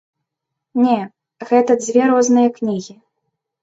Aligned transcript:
Не, 0.85 0.95
гэта 1.51 1.79
дзве 1.85 2.01
розныя 2.17 2.49
кнігі. 2.61 3.01